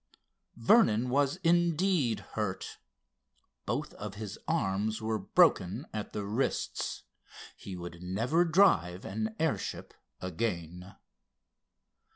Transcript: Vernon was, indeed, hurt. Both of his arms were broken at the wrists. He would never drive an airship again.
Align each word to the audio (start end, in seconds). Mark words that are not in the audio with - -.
Vernon 0.55 1.11
was, 1.11 1.35
indeed, 1.43 2.21
hurt. 2.31 2.79
Both 3.67 3.93
of 3.93 4.15
his 4.15 4.39
arms 4.47 4.99
were 4.99 5.19
broken 5.19 5.85
at 5.93 6.11
the 6.11 6.25
wrists. 6.25 7.03
He 7.55 7.75
would 7.75 8.01
never 8.01 8.43
drive 8.43 9.05
an 9.05 9.35
airship 9.39 9.93
again. 10.19 10.95